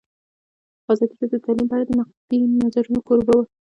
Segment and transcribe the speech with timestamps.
[0.91, 3.45] ازادي راډیو د تعلیم په اړه د نقدي نظرونو کوربه وه.